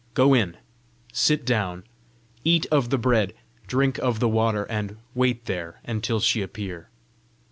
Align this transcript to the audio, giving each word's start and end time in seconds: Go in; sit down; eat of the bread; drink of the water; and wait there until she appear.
Go 0.15 0.33
in; 0.33 0.57
sit 1.13 1.45
down; 1.45 1.83
eat 2.43 2.65
of 2.71 2.89
the 2.89 2.97
bread; 2.97 3.35
drink 3.67 3.99
of 3.99 4.19
the 4.19 4.27
water; 4.27 4.63
and 4.63 4.97
wait 5.13 5.45
there 5.45 5.79
until 5.83 6.19
she 6.19 6.41
appear. 6.41 6.89